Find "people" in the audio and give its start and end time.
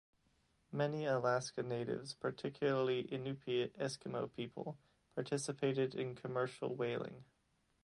4.33-4.79